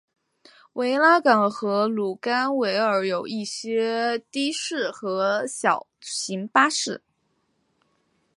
[0.73, 7.03] 维拉港和卢甘维尔有一些的士和小型巴士。